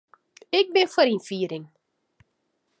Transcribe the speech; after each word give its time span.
Ik 0.59 0.67
bin 0.73 0.91
foar 0.93 1.09
ynfiering. 1.15 1.65